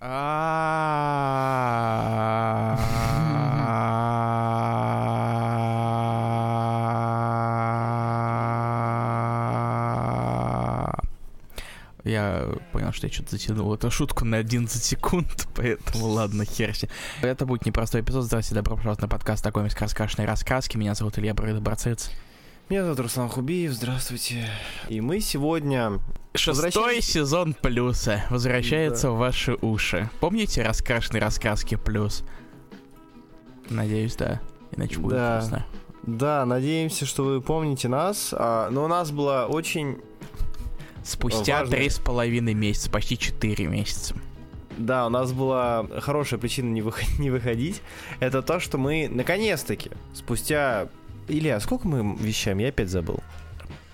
[0.00, 0.10] Я
[12.72, 16.72] понял, что я что-то затянул эту шутку на 11 секунд, поэтому ладно, хер
[17.22, 18.24] Это будет непростой эпизод.
[18.24, 20.76] Здравствуйте, добро пожаловать на подкаст «Такой раскрашенной раскраски».
[20.76, 22.12] Меня зовут Илья Бройда Барцец.
[22.68, 24.48] Меня зовут Руслан Хубиев, здравствуйте.
[24.88, 25.98] И мы сегодня...
[26.38, 29.10] Шестой сезон Плюса возвращается да.
[29.12, 30.08] в ваши уши.
[30.20, 32.24] Помните раскрашенные раскраски Плюс?
[33.68, 34.40] Надеюсь, да.
[34.76, 35.38] Иначе будет да.
[35.38, 35.66] грустно.
[36.04, 38.32] Да, надеемся, что вы помните нас.
[38.32, 39.98] А, но у нас была очень
[41.02, 44.14] Спустя три с половиной месяца, почти четыре месяца.
[44.76, 47.82] Да, у нас была хорошая причина не, выход- не выходить.
[48.20, 50.88] Это то, что мы наконец-таки, спустя...
[51.26, 52.58] Илья, сколько мы вещаем?
[52.58, 53.20] Я опять забыл.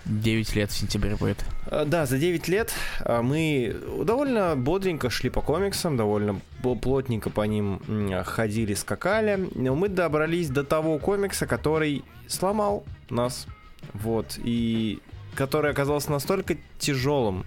[0.07, 1.45] 9 лет в сентябре будет.
[1.67, 6.41] А, да, за 9 лет а, мы довольно бодренько шли по комиксам, довольно
[6.83, 7.81] плотненько по ним
[8.25, 9.49] ходили, скакали.
[9.55, 13.47] Но мы добрались до того комикса, который сломал нас.
[13.93, 14.39] Вот.
[14.43, 15.01] И
[15.35, 17.45] который оказался настолько тяжелым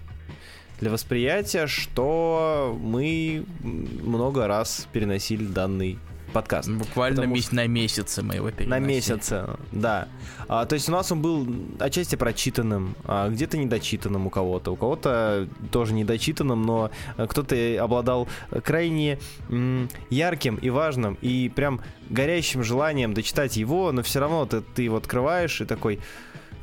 [0.80, 5.98] для восприятия, что мы много раз переносили данный
[6.32, 6.68] подкаст.
[6.68, 8.68] Буквально Потому на месяцы мы его переносили.
[8.68, 10.08] На месяцы, да.
[10.48, 11.46] А, то есть у нас он был
[11.78, 18.28] отчасти прочитанным, а где-то недочитанным у кого-то, у кого-то тоже недочитанным, но кто-то обладал
[18.64, 19.18] крайне
[19.48, 24.82] м, ярким и важным и прям горящим желанием дочитать его, но все равно ты, ты
[24.82, 26.00] его открываешь и такой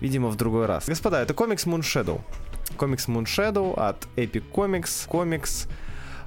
[0.02, 0.88] видимо, в другой раз.
[0.88, 2.22] Господа, это комикс Moon Shadow.
[2.78, 5.68] Комикс Moon Shadow от Epic Comics, комикс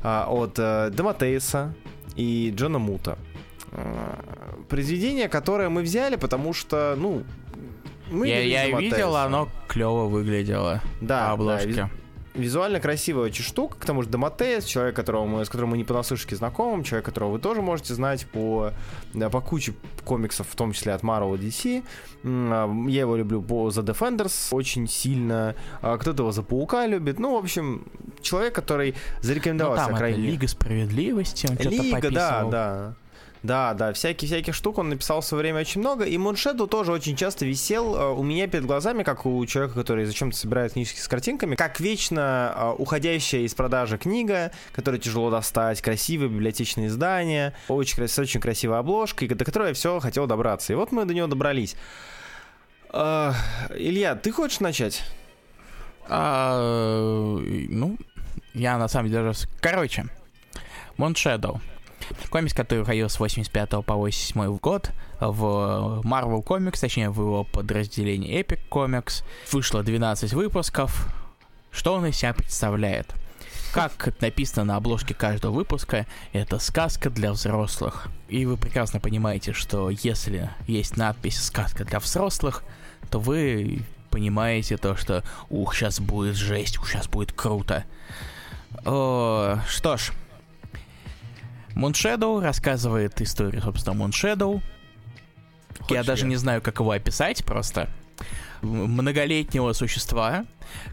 [0.03, 1.75] а, от а, Дематейса
[2.19, 3.17] и Джона Мута.
[3.73, 7.23] А, произведение, которое мы взяли, потому что, ну,
[8.11, 10.83] мы я, я видел, оно клево выглядело.
[11.01, 11.73] Да, обложки.
[11.73, 11.91] Да,
[12.39, 15.85] визуально красивая очень штука, к тому же Доматеес, человек, которого мы, с которым мы не
[15.85, 18.73] понаслышке знакомым, человек, которого вы тоже можете знать по,
[19.31, 21.85] по куче комиксов, в том числе от Marvel DC.
[22.25, 27.19] А, я его люблю по The Defenders очень сильно, а кто-то его за Паука любит.
[27.19, 27.87] Ну, в общем,
[28.23, 30.23] человек, который зарекомендовался ну, там крайне...
[30.23, 32.95] Это Лига Справедливости, он Лига, да, да.
[33.43, 37.17] Да, да, всяких-всяких штук он написал в свое время очень много, и Муншеду тоже очень
[37.17, 41.07] часто висел э, у меня перед глазами, как у человека, который зачем-то собирает книжки с
[41.07, 48.09] картинками, как вечно э, уходящая из продажи книга, которую тяжело достать, красивое библиотечное издание, очень,
[48.09, 50.73] с очень красивой обложкой, до которой я все хотел добраться.
[50.73, 51.77] И вот мы до него добрались.
[52.91, 53.35] Uh,
[53.77, 55.05] Илья, ты хочешь начать?
[56.09, 57.99] А, ну,
[58.55, 59.33] я на самом деле.
[59.61, 60.07] Короче,
[60.97, 61.61] Моншедоу.
[62.31, 68.41] Комикс, который выходил с 85 по 87 год в Marvel Comics, точнее в его подразделении
[68.41, 69.25] Epic Comics.
[69.53, 71.09] Вышло 12 выпусков.
[71.71, 73.15] Что он из себя представляет?
[73.73, 78.09] Как написано на обложке каждого выпуска, это сказка для взрослых.
[78.29, 82.65] И вы прекрасно понимаете, что если есть надпись «сказка для взрослых»,
[83.11, 87.85] то вы понимаете то, что «ух, сейчас будет жесть, ух, сейчас будет круто».
[88.85, 90.13] О, что ж,
[91.79, 94.61] Moonshadow рассказывает историю, собственно, Moonshadow.
[95.79, 97.89] Хочешь я даже не знаю, как его описать просто.
[98.63, 100.45] Многолетнего существа,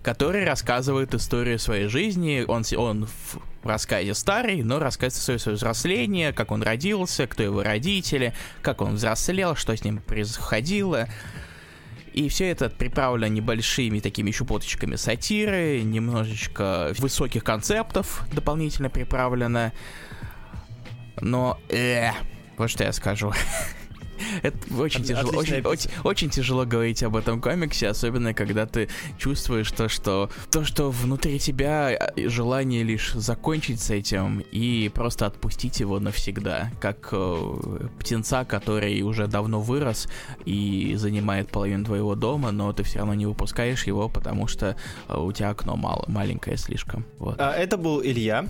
[0.03, 2.46] который рассказывает историю своей жизни.
[2.47, 7.63] Он, он в рассказе старый, но рассказывает историю своего взросления, как он родился, кто его
[7.63, 11.07] родители, как он взрослел, что с ним происходило.
[12.13, 19.73] И все это приправлено небольшими такими щепоточками сатиры, немножечко высоких концептов дополнительно приправлено.
[21.21, 22.09] Но, э,
[22.57, 23.31] вот что я скажу.
[24.41, 28.89] Это очень От, тяжело, очень, очень, очень тяжело говорить об этом комиксе, особенно когда ты
[29.17, 35.25] чувствуешь то, что то, что внутри тебя а, желание лишь закончить с этим и просто
[35.25, 40.07] отпустить его навсегда, как э, птенца, который уже давно вырос
[40.45, 44.77] и занимает половину твоего дома, но ты все равно не выпускаешь его, потому что
[45.07, 47.05] э, у тебя окно мало, маленькое слишком.
[47.19, 47.35] Вот.
[47.39, 48.45] А, это был Илья.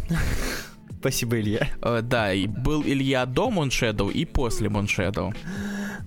[1.05, 1.69] Спасибо, Илья.
[1.83, 5.35] Э, да, и был Илья до Moonshadow и после Moonshadow.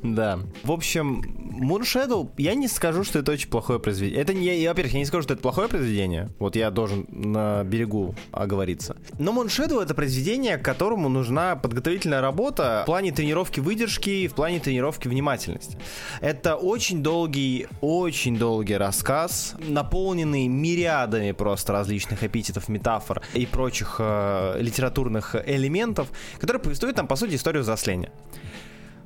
[0.03, 0.41] Да.
[0.62, 1.23] В общем,
[1.61, 4.23] Moonshadow, я не скажу, что это очень плохое произведение.
[4.23, 6.29] Это не, во-первых, я не скажу, что это плохое произведение.
[6.39, 8.97] Вот я должен на берегу оговориться.
[9.19, 15.09] Но Moonshadow это произведение, которому нужна подготовительная работа в плане тренировки выдержки, в плане тренировки
[15.09, 15.79] внимательности.
[16.21, 24.61] Это очень долгий, очень долгий рассказ, наполненный мириадами просто различных эпитетов, метафор и прочих э,
[24.61, 26.09] литературных элементов,
[26.39, 28.12] который повествует нам, по сути, историю взросления.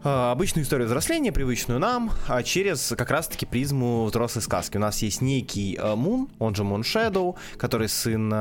[0.05, 4.77] А, обычную историю взросления, привычную нам, а через как раз-таки призму взрослой сказки.
[4.77, 8.33] У нас есть некий а, Мун, он же Мун Шэдоу, который сын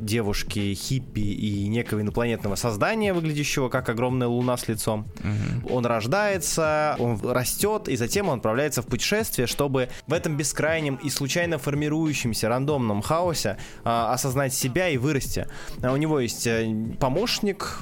[0.00, 5.06] девушки хиппи и некого инопланетного создания, выглядящего как огромная луна с лицом.
[5.20, 5.74] Угу.
[5.74, 11.10] Он рождается, он растет, и затем он отправляется в путешествие, чтобы в этом бескрайнем и
[11.10, 15.46] случайно формирующемся рандомном хаосе осознать себя и вырасти.
[15.82, 17.80] У него есть э, помощник,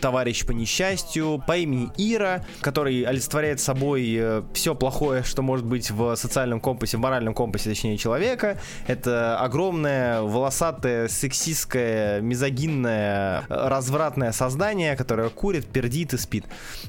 [0.00, 5.90] товарищ по несчастью, по имени Ира, который олицетворяет собой э, все плохое, что может быть
[5.90, 8.58] в социальном компасе, в моральном компасе, точнее, человека.
[8.86, 16.44] Это огромное, волосатое, сексистское, мизогинное, развратное создание, которое курит, пердит и спит.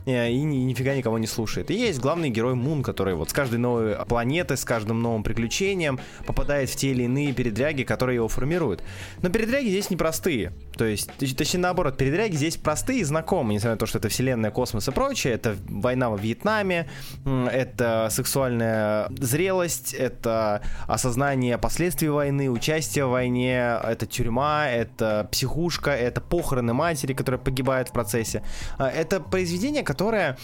[0.05, 1.71] Э, и ни, нифига никого не слушает.
[1.71, 5.99] И есть главный герой Мун, который вот с каждой новой планетой, с каждым новым приключением
[6.25, 8.83] попадает в те или иные передряги, которые его формируют.
[9.21, 10.53] Но передряги здесь непростые.
[10.77, 14.51] То есть, точнее наоборот, передряги здесь простые и знакомые, несмотря на то, что это вселенная,
[14.51, 15.32] космос и прочее.
[15.33, 16.87] Это война во Вьетнаме,
[17.25, 26.21] это сексуальная зрелость, это осознание последствий войны, участие в войне, это тюрьма, это психушка, это
[26.21, 28.43] похороны матери, которая погибает в процессе.
[28.77, 30.37] А, это произведение, которое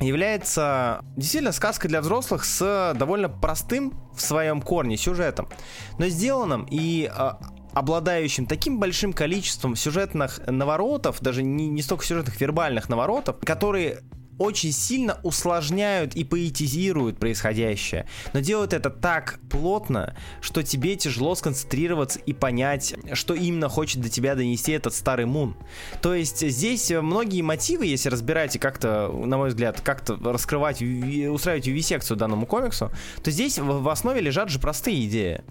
[0.00, 5.48] является действительно сказкой для взрослых с довольно простым в своем корне сюжетом,
[5.98, 7.38] но сделанным и а,
[7.76, 13.98] обладающим таким большим количеством сюжетных наворотов, даже не, не столько сюжетных, вербальных наворотов, которые
[14.38, 22.18] очень сильно усложняют и поэтизируют происходящее, но делают это так плотно, что тебе тяжело сконцентрироваться
[22.18, 25.54] и понять, что именно хочет до тебя донести этот старый Мун.
[26.00, 31.66] То есть здесь многие мотивы, если разбирать и как-то, на мой взгляд, как-то раскрывать, устраивать
[31.66, 32.90] вивисекцию данному комиксу,
[33.22, 35.42] то здесь в основе лежат же простые идеи.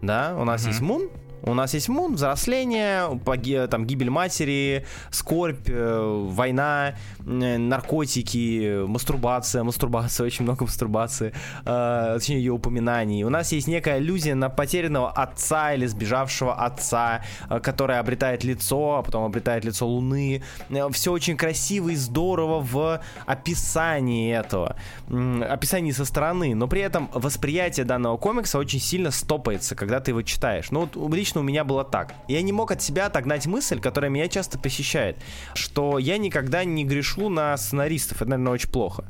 [0.00, 0.68] Да, у нас mm-hmm.
[0.68, 1.10] есть Мун,
[1.44, 9.64] у нас есть Мун, взросление, поги, там, гибель матери, скорбь, э, война, э, наркотики, мастурбация,
[9.64, 11.32] мастурбация, очень много мастурбации,
[11.64, 13.24] э, точнее ее упоминаний.
[13.24, 18.98] У нас есть некая иллюзия на потерянного отца или сбежавшего отца, э, которая обретает лицо,
[18.98, 20.42] а потом обретает лицо Луны.
[20.70, 24.76] Э, Все очень красиво и здорово в описании этого,
[25.08, 30.22] описании со стороны, но при этом восприятие данного комикса очень сильно стопается, когда ты его
[30.22, 30.70] читаешь.
[30.70, 32.14] Ну вот лично лично у меня было так.
[32.28, 35.16] Я не мог от себя отогнать мысль, которая меня часто посещает,
[35.54, 38.20] что я никогда не грешу на сценаристов.
[38.20, 39.04] Это, наверное, очень плохо.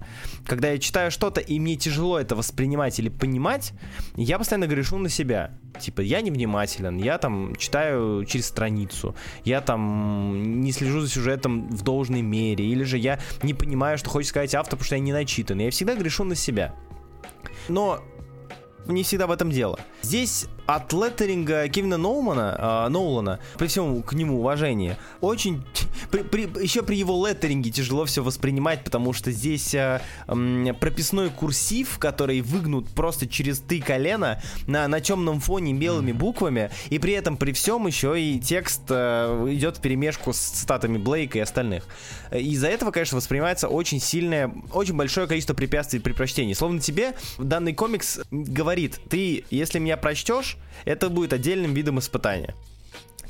[0.46, 3.72] Когда я читаю что-то, и мне тяжело это воспринимать или понимать,
[4.16, 5.50] я постоянно грешу на себя.
[5.80, 11.82] Типа, я невнимателен, я там читаю через страницу, я там не слежу за сюжетом в
[11.82, 15.12] должной мере, или же я не понимаю, что хочет сказать автор, потому что я не
[15.12, 15.58] начитан.
[15.58, 16.74] Я всегда грешу на себя.
[17.68, 18.00] Но
[18.86, 19.78] не всегда в этом дело.
[20.02, 25.62] Здесь от леттеринга Кевина Ноумана, э, Ноулана, при всем к нему уважении, очень...
[26.10, 31.30] При, при, еще при его леттеринге тяжело все воспринимать, потому что здесь э, э, прописной
[31.30, 37.14] курсив, который выгнут просто через ты колено на, на темном фоне белыми буквами, и при
[37.14, 41.84] этом при всем еще и текст э, идет в перемешку с цитатами Блейка и остальных.
[42.30, 46.52] Из-за этого, конечно, воспринимается очень сильное, очень большое количество препятствий при прочтении.
[46.52, 50.51] Словно тебе данный комикс говорит, ты, если меня прочтешь,
[50.84, 52.54] это будет отдельным видом испытания.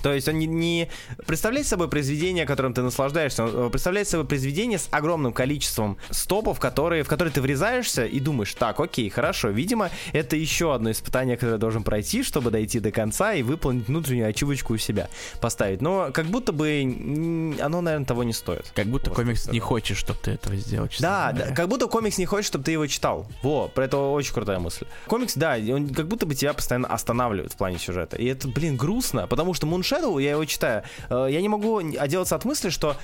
[0.02, 0.88] То есть он не, не
[1.26, 7.02] представляет собой произведение, которым ты наслаждаешься, он представляет собой произведение с огромным количеством стопов, которые,
[7.02, 11.58] в которые ты врезаешься и думаешь, так, окей, хорошо, видимо, это еще одно испытание, которое
[11.58, 15.08] должен пройти, чтобы дойти до конца и выполнить внутреннюю ачивочку у себя
[15.40, 15.80] поставить.
[15.80, 18.70] Но как будто бы оно, наверное, того не стоит.
[18.74, 20.88] Как будто вот, комикс не хочет, чтобы ты этого сделал.
[20.98, 23.26] Да, да, как будто комикс не хочет, чтобы ты его читал.
[23.42, 24.86] Во, про это очень крутая мысль.
[25.06, 28.16] Комикс, да, он как будто бы тебя постоянно останавливает в плане сюжета.
[28.16, 31.78] И это, блин, грустно, потому что Moon Shadow, я его читаю, э, я не могу
[31.78, 32.96] отделаться от мысли, что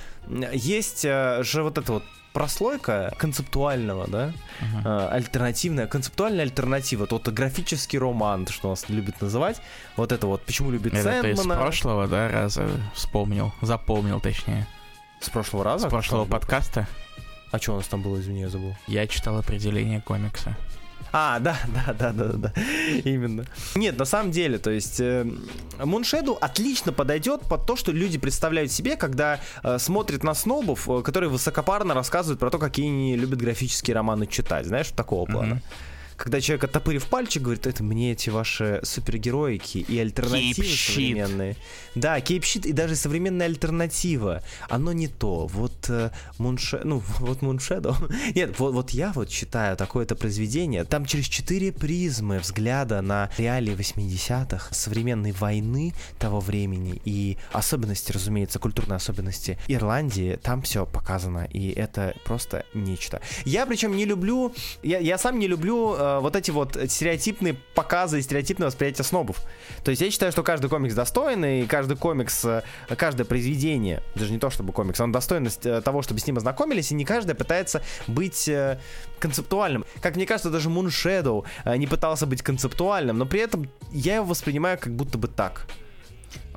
[0.51, 2.03] есть э, же вот эта вот
[2.33, 4.31] прослойка концептуального, да,
[4.61, 5.09] uh-huh.
[5.09, 9.61] альтернативная, концептуальная альтернатива, тот графический роман, что нас любят называть,
[9.97, 11.31] вот это вот, почему любит это Сэндмана.
[11.31, 14.67] Это из прошлого, да, раза вспомнил, запомнил точнее.
[15.19, 15.87] С прошлого раза?
[15.87, 16.87] С прошлого подкаста.
[17.51, 18.75] А что у нас там было, извини, я забыл.
[18.87, 20.55] Я читал определение комикса.
[21.11, 22.53] А, да, да, да, да, да,
[23.03, 23.45] именно.
[23.75, 25.25] Нет, на самом деле, то есть э,
[25.77, 31.01] Moon отлично подойдет под то, что люди представляют себе, когда э, смотрят на снобов, э,
[31.01, 35.53] которые высокопарно рассказывают про то, какие они любят графические романы читать, знаешь, такого плана.
[35.53, 35.89] Mm-hmm
[36.19, 41.55] когда человек, оттопырив пальчик, говорит, это мне эти ваши супергероики и альтернативы Кейп современные.
[41.95, 44.43] Да, кейпщит и даже современная альтернатива.
[44.67, 45.47] Оно не то.
[45.47, 46.81] Вот э, Мунше...
[46.83, 47.95] Ну, вот Муншедо.
[48.35, 50.83] Нет, вот, вот я вот считаю такое-то произведение.
[50.83, 58.59] Там через четыре призмы взгляда на реалии 80-х, современной войны того времени и особенности, разумеется,
[58.59, 61.47] культурные особенности Ирландии, там все показано.
[61.51, 63.21] И это просто нечто.
[63.45, 64.53] Я причем не люблю...
[64.83, 69.41] Я, я сам не люблю э, вот эти вот стереотипные показы и стереотипное восприятие снобов.
[69.83, 72.63] То есть я считаю, что каждый комикс достоин, и каждый комикс, э,
[72.97, 75.49] каждое произведение, даже не то чтобы комикс, он достоин э,
[75.83, 78.79] того, чтобы с ним ознакомились, и не каждый пытается быть э,
[79.19, 79.85] концептуальным.
[80.01, 81.45] Как мне кажется, даже Moon Shadow
[81.77, 85.67] не пытался быть концептуальным, но при этом я его воспринимаю как будто бы так.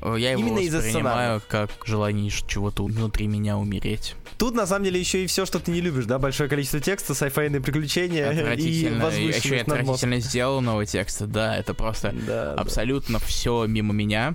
[0.02, 4.16] Я его Именно воспринимаю как желание чего-то внутри меня умереть.
[4.36, 7.14] Тут на самом деле еще и все, что ты не любишь, да, большое количество текста,
[7.14, 13.24] сайфайные приключения и возвышенность Еще и отвратительно сделанного текста, да, это просто да, абсолютно да.
[13.24, 14.34] все мимо меня.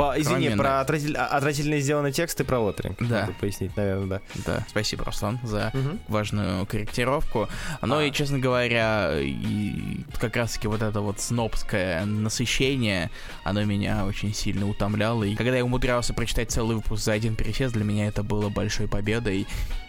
[0.00, 2.96] По, извини, про отвратитель, а, отвратительно сделанный текст и про лотеринг.
[3.00, 3.20] Да.
[3.20, 4.20] Надо пояснить, наверное, да.
[4.46, 5.98] Да, спасибо, Руслан, за угу.
[6.08, 7.48] важную корректировку.
[7.82, 8.04] Ну а.
[8.04, 13.10] и, честно говоря, и как раз-таки вот это вот снобское насыщение,
[13.44, 15.24] оно меня очень сильно утомляло.
[15.24, 18.88] И когда я умудрялся прочитать целый выпуск за один пересест, для меня это было большой
[18.88, 19.46] победой.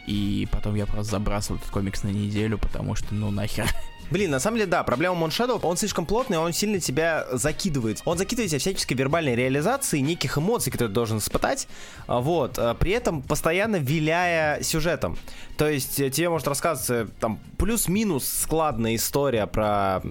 [0.08, 3.70] И потом я просто забрасывал этот комикс на неделю, потому что, ну нахер,
[4.12, 8.01] Блин, на самом деле, да, проблема Shadow, он слишком плотный, он сильно тебя закидывает.
[8.03, 11.68] Он закидывает тебя всяческой вербальной реализации неких эмоций, которые ты должен испытать,
[12.08, 15.18] а, вот, а, при этом постоянно виляя сюжетом.
[15.58, 20.01] То есть э, тебе может рассказываться там плюс-минус складная история про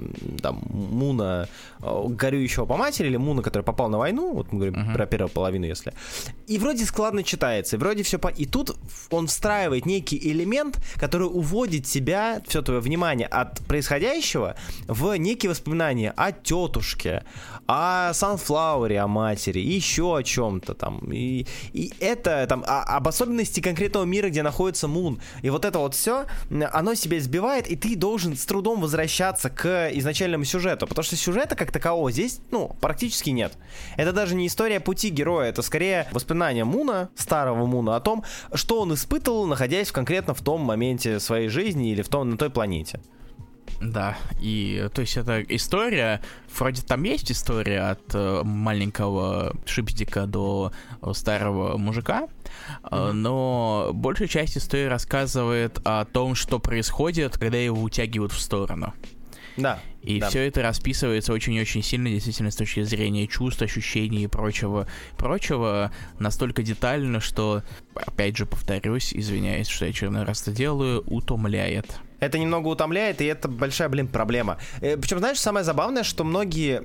[0.40, 1.48] там Муна,
[1.82, 4.94] э, горюющего по матери, или Муна, который попал на войну, вот мы говорим uh-huh.
[4.94, 5.92] про первую половину, если.
[6.46, 8.28] И вроде складно читается, и вроде все по...
[8.28, 8.76] И тут
[9.10, 13.89] он встраивает некий элемент, который уводит тебя, все твое внимание от происходящего
[14.86, 17.24] в некие воспоминания о тетушке,
[17.66, 20.98] о Санфлауре, о матери, еще о чем-то там.
[21.12, 25.20] И, и это там о, об особенности конкретного мира, где находится Мун.
[25.42, 26.26] И вот это вот все,
[26.72, 31.56] оно себя сбивает, и ты должен с трудом возвращаться к изначальному сюжету, потому что сюжета
[31.56, 33.56] как такового здесь, ну, практически нет.
[33.96, 38.80] Это даже не история пути героя, это скорее воспоминания Муна, старого Муна, о том, что
[38.80, 43.00] он испытывал, находясь конкретно в том моменте своей жизни или в том, на той планете.
[43.80, 46.20] Да, и то есть это история,
[46.54, 52.28] вроде там есть история от э, маленького шипздика до э, старого мужика,
[52.82, 53.12] mm-hmm.
[53.12, 58.92] но большая часть истории рассказывает о том, что происходит, когда его утягивают в сторону.
[59.56, 59.80] Да.
[60.02, 60.28] И да.
[60.28, 66.62] все это расписывается очень-очень сильно, действительно, с точки зрения чувств, ощущений и прочего, прочего, настолько
[66.62, 67.62] детально, что,
[67.94, 72.00] опять же, повторюсь, извиняюсь, что я очередной раз это делаю, утомляет.
[72.20, 74.58] Это немного утомляет, и это большая, блин, проблема.
[74.80, 76.82] Э, Причем, знаешь, самое забавное, что многие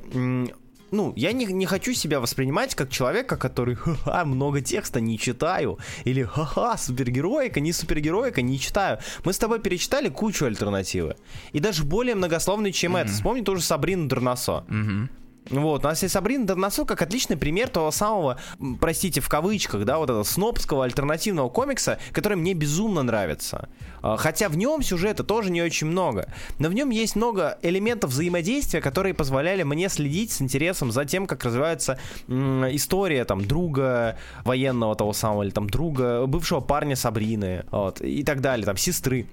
[0.92, 5.78] ну, я не, не хочу себя воспринимать как человека, который ха-ха, много текста не читаю,
[6.06, 9.00] или ха-ха, супергероика, не супергероика, не читаю.
[9.24, 11.16] Мы с тобой перечитали кучу альтернативы.
[11.54, 13.02] И даже более многословный, чем mm-hmm.
[13.02, 13.12] это.
[13.12, 14.64] Вспомни тоже Сабрину Дернасо.
[14.70, 15.10] Mm-hmm.
[15.50, 18.40] Вот, у нас есть Сабрина Дернасо как отличный пример того самого,
[18.80, 23.70] простите, в кавычках, да, вот этого снобского альтернативного комикса, который мне безумно нравится.
[24.02, 26.32] А, хотя в нем сюжета тоже не очень много.
[26.58, 31.28] Но в нем есть много элементов взаимодействия, которые позволяли мне следить с интересом за тем,
[31.28, 38.02] как развивается история там друга военного того самого, или там друга, бывшего парня Сабрины, вот,
[38.02, 39.28] и так далее, там, сестры.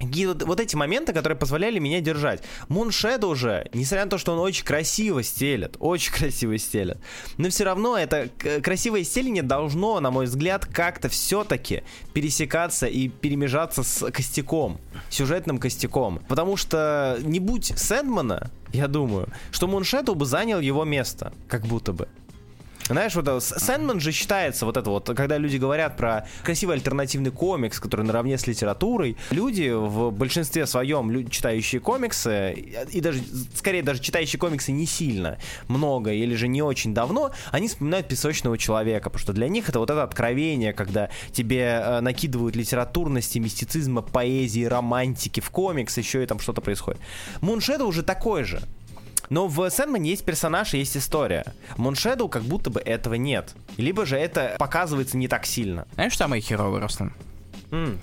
[0.00, 2.42] И вот, вот эти моменты, которые позволяли меня держать.
[2.68, 6.98] Moon Shadow же, несмотря на то, что он очень красиво стелет, очень красиво стелет,
[7.36, 8.28] но все равно это
[8.62, 16.20] красивое стеление должно, на мой взгляд, как-то все-таки пересекаться и перемежаться с костяком, сюжетным костяком.
[16.28, 21.92] Потому что не будь Сэндмана, я думаю, что Shadow бы занял его место, как будто
[21.92, 22.08] бы.
[22.88, 27.80] Знаешь, вот Сэндман же считается вот это вот, когда люди говорят про красивый альтернативный комикс,
[27.80, 32.52] который наравне с литературой, люди в большинстве своем, читающие комиксы,
[32.92, 33.22] и даже,
[33.54, 35.38] скорее даже читающие комиксы не сильно
[35.68, 39.78] много или же не очень давно, они вспоминают песочного человека, потому что для них это
[39.78, 46.26] вот это откровение, когда тебе э, накидывают литературности, мистицизма, поэзии, романтики в комикс, еще и
[46.26, 47.00] там что-то происходит.
[47.40, 48.60] Муншеда уже такой же.
[49.30, 51.44] Но в Сэндмане есть персонаж и есть история.
[51.76, 53.54] Муншеду как будто бы этого нет.
[53.76, 55.86] Либо же это показывается не так сильно.
[55.94, 57.12] Знаешь, что самое херовое, Руслан?
[57.70, 57.98] Mm.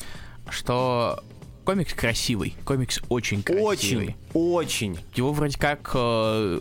[0.49, 1.23] Что
[1.63, 2.55] комикс красивый.
[2.65, 4.15] Комикс очень красивый.
[4.33, 4.99] Очень, очень.
[5.15, 6.59] Его вроде как э,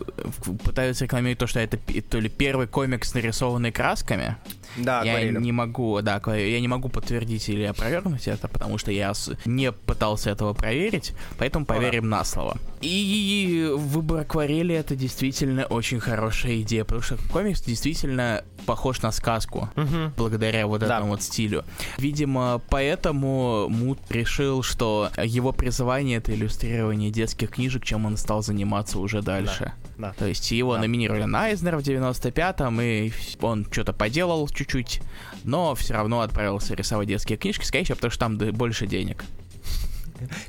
[0.63, 4.37] пытаются рекламировать то, что это то ли первый комикс, нарисованный красками.
[4.77, 5.41] Да, я акварелью.
[5.41, 9.13] не могу, да, я не могу подтвердить или опровергнуть это, потому что я
[9.45, 12.57] не пытался этого проверить, поэтому поверим на слово.
[12.81, 19.69] И выбор акварели это действительно очень хорошая идея, потому что комикс действительно похож на сказку
[19.75, 20.13] Мгм.
[20.17, 20.97] благодаря вот Да.
[20.97, 21.63] этому вот стилю.
[21.97, 28.99] Видимо, поэтому Мут решил, что его призвание это иллюстрирование детских книжек, чем он стал заниматься
[28.99, 29.73] уже дальше.
[29.80, 29.80] Да.
[30.17, 30.81] То есть его Да.
[30.81, 35.01] номинировали на Айзнер в 95-м, и он что-то поделал чуть-чуть,
[35.43, 39.23] но все равно отправился рисовать детские книжки, скорее всего, потому что там больше денег.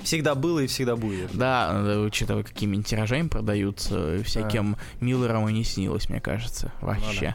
[0.03, 1.31] Всегда было и всегда будет.
[1.35, 7.29] Да, учитывая, какими тиражами продаются, всяким Миллерам и не снилось, мне кажется, вообще.
[7.29, 7.35] А, ви-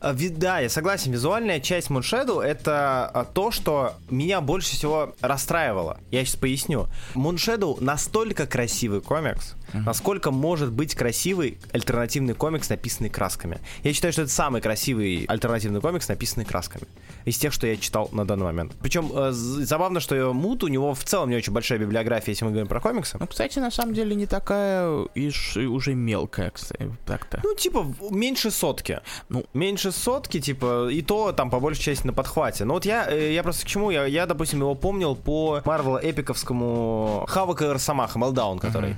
[0.00, 1.12] Да, я согласен.
[1.12, 5.98] Визуальная часть Moon Shadow это а, то, что меня больше всего расстраивало.
[6.10, 6.88] Я сейчас поясню.
[7.14, 13.58] Moon Shadow настолько красивый комикс, насколько может быть красивый альтернативный комикс, написанный красками.
[13.82, 16.84] Я считаю, что это самый красивый альтернативный комикс, написанный красками.
[17.26, 18.72] Из тех, что я читал на данный момент.
[18.80, 22.52] Причем э, забавно, что Мут, у него в целом не очень большая библиография, если мы
[22.52, 23.18] говорим про комиксы.
[23.20, 25.30] Ну, кстати, на самом деле не такая и
[25.66, 27.40] уже мелкая, кстати, так-то.
[27.44, 29.00] Ну, типа, меньше сотки.
[29.28, 29.44] Ну.
[29.52, 32.64] меньше сотки, типа, и то там по большей части на подхвате.
[32.64, 33.90] Но вот я, э, я просто к чему?
[33.90, 38.96] Я, я, допустим, его помнил по Марвел эпиковскому Хавок и Росомаха, Мелдаун, который.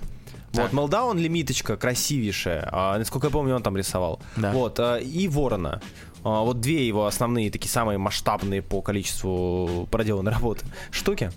[0.52, 0.72] Вот, Так.
[0.74, 2.68] Мелдаун лимиточка красивейшая.
[2.70, 4.20] А, насколько я помню, он там рисовал.
[4.36, 4.52] Да.
[4.52, 5.80] Вот, а, и Ворона.
[6.24, 11.32] А, вот две его основные, такие самые масштабные по количеству проделанной работы штуки.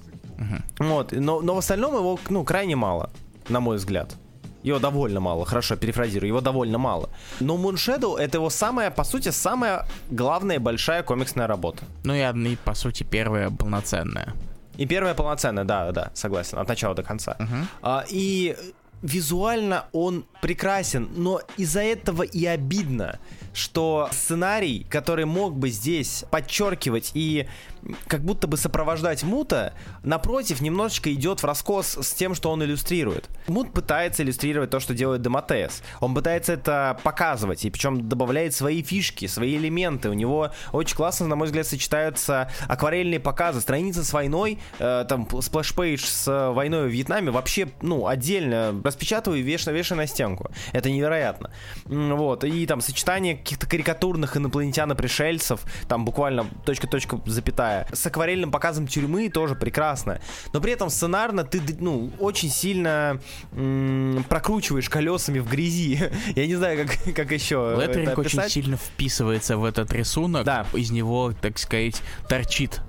[0.80, 3.10] Вот, но, но в остальном его, ну, крайне мало,
[3.48, 4.16] на мой взгляд.
[4.65, 7.10] Его довольно мало, хорошо, перефразирую, его довольно мало.
[7.39, 11.84] Но Moon Shadow это его самая, по сути, самая главная большая комиксная работа.
[12.03, 14.34] Ну и, и, по сути, первая полноценная.
[14.79, 17.38] И первая полноценная, да, да, согласен, от начала до конца.
[17.84, 18.55] А, и
[19.03, 23.19] визуально он прекрасен, но из-за этого и обидно,
[23.53, 27.48] что сценарий, который мог бы здесь подчеркивать и
[28.08, 29.74] как будто бы сопровождать Мута,
[30.04, 33.30] напротив, немножечко идет в раскос с тем, что он иллюстрирует.
[33.48, 35.84] Мут пытается иллюстрировать то, что делает ДеМаттеис.
[36.00, 40.10] Он пытается это показывать, и причем добавляет свои фишки, свои элементы.
[40.10, 45.27] У него очень классно, на мой взгляд, сочетаются акварельные показы, страницы с войной, э, там
[45.27, 50.50] splash page с войной в Вьетнаме вообще, ну, отдельно распечатываю и вешаю, вешаю на стенку.
[50.72, 51.51] Это невероятно.
[51.86, 58.51] Вот, и там сочетание каких-то карикатурных инопланетян и пришельцев, там буквально точка-точка запятая, с акварельным
[58.51, 60.20] показом тюрьмы тоже прекрасно.
[60.53, 63.20] Но при этом сценарно ты, ну, очень сильно
[63.53, 66.10] м, прокручиваешь колесами в грязи.
[66.36, 70.46] Я не знаю, как, как еще Леттеринг это очень сильно вписывается в этот рисунок.
[70.46, 70.65] Да.
[70.74, 72.82] Из него, так сказать, торчит.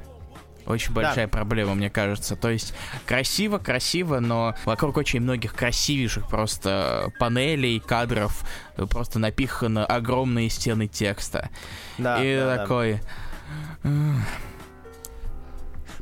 [0.66, 2.34] Очень большая проблема, мне кажется.
[2.34, 2.74] То есть
[3.06, 8.44] красиво, красиво, но вокруг очень многих красивейших просто панелей, кадров,
[8.90, 11.50] просто напиханы огромные стены текста.
[11.98, 12.66] Да, И да, да.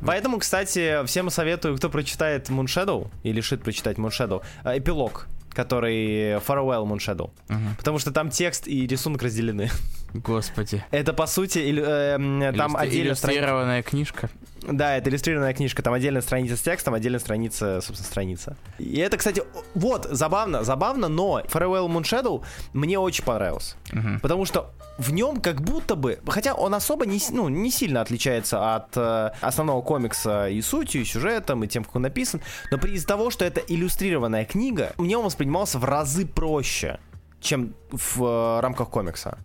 [0.03, 5.27] Поэтому, кстати, всем советую, кто прочитает Moon Shadow и решит прочитать Moon Shadow, э, эпилог,
[5.51, 7.31] который Farewell Moon Shadow.
[7.47, 7.75] Мгм.
[7.77, 9.69] Потому что там текст и рисунок разделены.
[10.23, 10.83] Господи.
[10.91, 14.29] Это, по сути, иллю- э, м, там Иллюстри- отдельно иллюстрированная книжка.
[14.61, 18.57] Да, это иллюстрированная книжка, там отдельная страница с текстом, отдельная страница, собственно, страница.
[18.79, 19.43] И это, кстати,
[19.75, 23.75] вот, забавно, забавно, но Farewell Moon Shadow мне очень понравился.
[23.91, 24.19] Мгм.
[24.21, 28.75] Потому что в нем как будто бы, хотя он особо не, ну, не сильно отличается
[28.75, 32.93] от э, основного комикса и сутью, и сюжетом, и тем, как он написан, но при
[32.93, 36.99] из-за того, что это иллюстрированная книга, мне он воспринимался в разы проще,
[37.41, 39.37] чем в э, рамках комикса.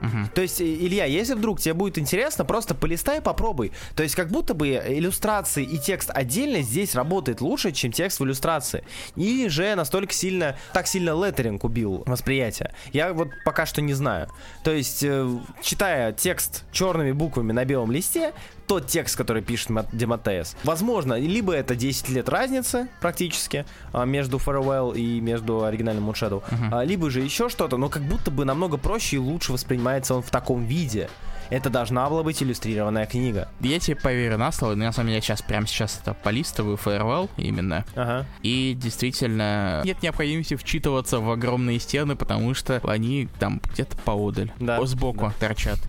[0.00, 0.28] Мгм.
[0.34, 3.72] То есть, э, Илья, если вдруг тебе будет интересно, просто полистай и попробуй.
[3.94, 8.24] То есть, как будто бы иллюстрации и текст отдельно здесь работает лучше, чем текст в
[8.24, 8.84] иллюстрации.
[9.16, 12.72] Или же настолько сильно, так сильно леттеринг убил восприятие.
[12.92, 14.28] Я вот пока что не знаю.
[14.64, 15.28] То есть, э,
[15.62, 18.32] читая текст черными буквами на белом листе,
[18.66, 24.36] тот текст, который пишет Ма- Дематеас, возможно, либо это 10 лет разницы практически а, между
[24.38, 28.44] Farewell и между оригинальным Moon Shadow, а, либо же еще что-то, но как будто бы
[28.44, 29.50] намного проще и лучше
[29.90, 31.08] воспринимается он в таком виде.
[31.50, 33.48] Это должна была быть иллюстрированная книга.
[33.58, 36.76] Я тебе поверю на слово, но на самом деле я сейчас прямо сейчас это полистываю
[36.76, 37.84] Farewell именно.
[37.96, 38.24] Ага.
[38.42, 44.84] И действительно нет необходимости вчитываться в огромные стены, потому что они там где-то поодаль, Да,
[44.86, 45.80] сбоку торчат.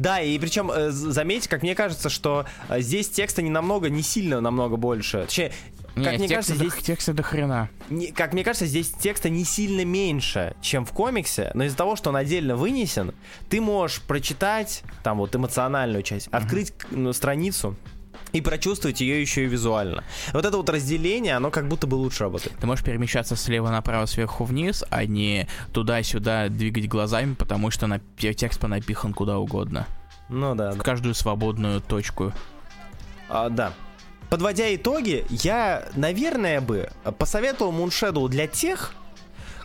[0.00, 4.02] Да, и причем, э, заметьте, как мне кажется, что э, здесь текста не намного, не
[4.02, 5.22] сильно намного больше.
[5.22, 5.52] Точнее,
[6.02, 7.68] как Нет, мне кажется, до- здесь текста до хрена.
[7.90, 11.96] не- как мне кажется, здесь текста не сильно меньше, чем в комиксе, но из-за того,
[11.96, 13.14] что он отдельно вынесен,
[13.48, 17.76] ты можешь прочитать там вот эмоциональную часть, открыть ну, страницу
[18.32, 20.04] и прочувствовать ее еще и визуально.
[20.32, 22.56] Вот это вот разделение, оно как будто бы лучше работает.
[22.58, 28.00] Ты можешь перемещаться слева направо, сверху вниз, а не туда-сюда двигать глазами, потому что на-
[28.18, 29.86] текст понапихан куда угодно.
[30.28, 30.72] Ну да.
[30.72, 32.32] В каждую свободную точку.
[33.30, 33.72] А, да.
[34.30, 38.92] Подводя итоги, я, наверное, бы посоветовал Moonshadow для тех,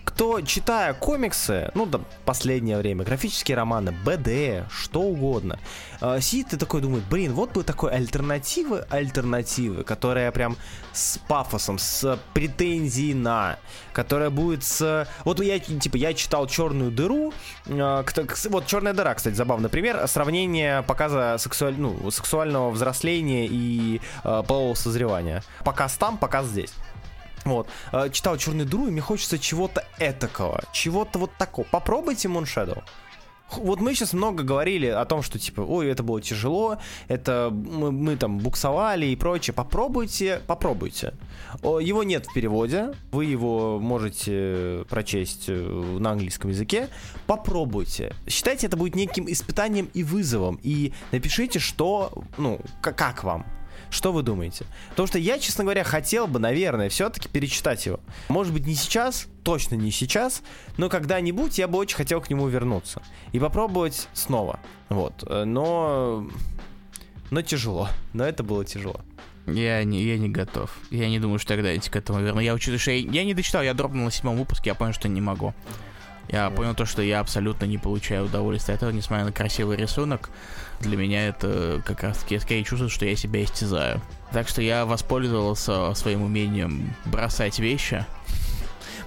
[0.04, 5.60] кто, читая комиксы, ну, да, последнее время, графические романы, БД, что угодно,
[6.02, 10.58] э, сидит и такой думает, блин, вот бы такой альтернативы, альтернативы, которая прям
[10.92, 13.58] с пафосом, с претензией на,
[13.94, 15.08] которая будет с...
[15.24, 17.34] Вот я, типа, я читал «Черную дыру»,
[17.66, 18.04] э,
[18.50, 21.76] вот «Черная дыра», кстати, забавный пример, сравнение показа сексуаль...
[21.78, 25.44] ну, сексуального взросления и э, полового созревания.
[25.64, 26.74] Показ там, показ здесь.
[27.46, 27.68] Вот.
[27.92, 30.64] Э, читал Черную дыру, и мне хочется чего-то этакого.
[30.72, 31.66] Чего-то вот такого.
[31.72, 32.84] Попробуйте Moonshadow.
[33.58, 36.78] Вот мы сейчас много говорили о том, что типа, ой, это было тяжело,
[37.08, 39.54] это мы, мы там буксовали и прочее.
[39.54, 41.14] Попробуйте, попробуйте.
[41.62, 45.54] Его нет в переводе, вы его можете прочесть э,
[46.00, 46.90] на английском языке.
[47.28, 48.14] Попробуйте.
[48.28, 50.60] Считайте, это будет неким испытанием и вызовом.
[50.64, 53.46] И напишите, что, ну, как вам.
[53.94, 54.66] Что вы думаете?
[54.90, 58.00] Потому что я, честно говоря, хотел бы, наверное, все-таки перечитать его.
[58.28, 60.42] Может быть, не сейчас, точно не сейчас,
[60.78, 63.04] но когда-нибудь я бы очень хотел к нему вернуться
[63.34, 64.60] и попробовать снова.
[64.90, 65.24] Вот.
[65.28, 66.28] Э, но...
[67.30, 67.88] Но тяжело.
[68.14, 69.00] Но это было тяжело.
[69.46, 70.76] Я не, я не готов.
[70.90, 72.42] Я не думаю, что когда-нибудь к этому верну.
[72.42, 75.08] Я учитываю, что я, я не дочитал, я дропнул на седьмом выпуске, я понял, что
[75.08, 75.54] не могу.
[76.30, 76.56] Я yeah.
[76.56, 80.30] понял то, что я абсолютно не получаю удовольствия от этого, несмотря на красивый рисунок.
[80.80, 84.02] Для меня это как раз таки скорее чувствую, что я себя истязаю.
[84.32, 88.06] Так что я воспользовался своим умением бросать вещи.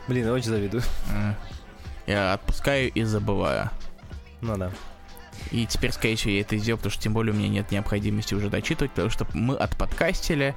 [0.08, 0.82] Блин, я очень завидую.
[2.06, 3.70] Я отпускаю и забываю.
[4.40, 4.70] Ну да.
[5.50, 8.34] И теперь, скорее всего, я это сделал, потому что тем более у меня нет необходимости
[8.34, 10.54] уже дочитывать, потому что мы от подкастили.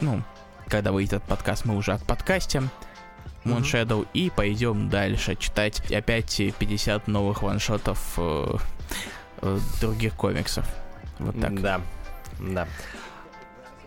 [0.00, 0.22] Ну,
[0.68, 2.70] когда выйдет этот подкаст, мы уже от подкастим.
[3.44, 8.56] Moon Shadow и пойдем дальше читать опять 50 новых ваншотов э,
[9.42, 10.66] э, других комиксов.
[11.18, 11.60] Вот так.
[11.60, 11.80] Да,
[12.40, 12.66] да.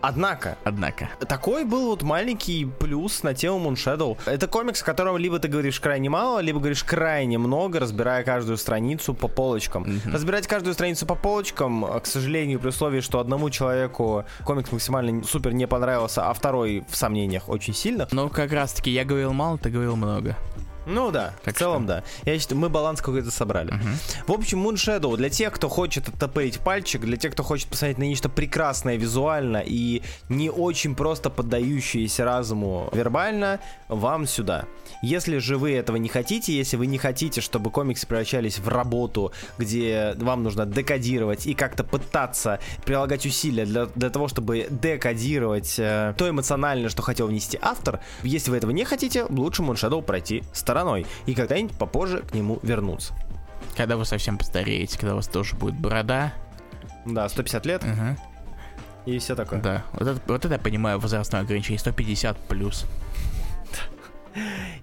[0.00, 4.16] Однако, однако, такой был вот маленький плюс на тему Moon Shadow.
[4.26, 8.58] Это комикс, о котором либо ты говоришь крайне мало, либо говоришь крайне много, разбирая каждую
[8.58, 9.84] страницу по полочкам.
[9.84, 10.12] Mm-hmm.
[10.12, 15.52] Разбирать каждую страницу по полочкам, к сожалению, при условии, что одному человеку комикс максимально супер
[15.52, 18.06] не понравился, а второй в сомнениях очень сильно.
[18.12, 20.36] Ну, как раз таки, я говорил мало, ты говорил много.
[20.88, 21.88] Ну да, так в целом что?
[21.88, 22.04] да.
[22.24, 23.72] Я считаю, мы баланс какой-то собрали.
[23.72, 24.24] Uh-huh.
[24.26, 27.98] В общем, Moon Shadow для тех, кто хочет оттопырить пальчик, для тех, кто хочет посмотреть
[27.98, 34.64] на нечто прекрасное визуально и не очень просто поддающееся разуму вербально, вам сюда.
[35.02, 39.32] Если же вы этого не хотите, если вы не хотите, чтобы комиксы превращались в работу,
[39.58, 46.14] где вам нужно декодировать и как-то пытаться прилагать усилия для, для того, чтобы декодировать э,
[46.16, 50.42] то эмоциональное, что хотел внести автор, если вы этого не хотите, лучше Moon Shadow пройти
[50.78, 53.14] стороной и когда-нибудь попозже к нему вернуться.
[53.76, 56.32] Когда вы совсем постареете, когда у вас тоже будет борода.
[57.04, 57.84] Да, 150 лет.
[57.84, 59.12] Угу.
[59.12, 59.60] И все такое.
[59.60, 62.86] Да, вот это, вот это я понимаю возрастное ограничение, 150 плюс.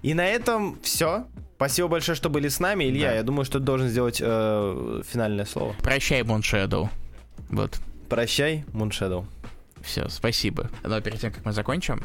[0.02, 1.26] И на этом все.
[1.56, 2.84] Спасибо большое, что были с нами.
[2.84, 3.14] Илья, да.
[3.14, 5.74] я думаю, что ты должен сделать э, финальное слово.
[5.82, 6.88] Прощай, Moonshadow.
[7.48, 7.78] Вот.
[8.10, 9.24] Прощай, Moonshadow.
[9.80, 10.68] Все, спасибо.
[10.82, 12.02] Но перед тем, как мы закончим,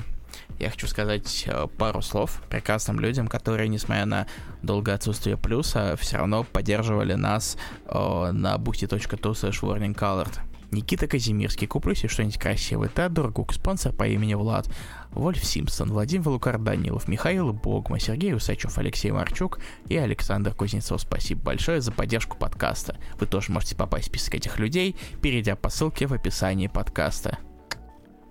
[0.61, 4.27] я хочу сказать э, пару слов прекрасным людям, которые, несмотря на
[4.61, 10.39] долгое отсутствие плюса, все равно поддерживали нас э, на boosty.tu slash warningcolored.
[10.71, 12.87] Никита Казимирский, куплю себе что-нибудь красивое.
[12.87, 14.69] Теодор Гук, спонсор по имени Влад.
[15.11, 21.01] Вольф Симпсон, Владимир Лукар Данилов, Михаил Богма, Сергей Усачев, Алексей Марчук и Александр Кузнецов.
[21.01, 22.97] Спасибо большое за поддержку подкаста.
[23.19, 27.37] Вы тоже можете попасть в список этих людей, перейдя по ссылке в описании подкаста.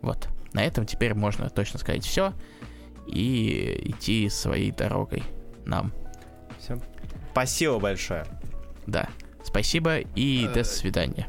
[0.00, 0.30] Вот.
[0.52, 2.32] На этом теперь можно точно сказать все
[3.06, 5.22] и идти своей дорогой
[5.64, 5.92] нам.
[6.58, 6.78] Все.
[7.32, 8.26] Спасибо большое.
[8.86, 9.08] Да.
[9.42, 11.28] Спасибо и до свидания.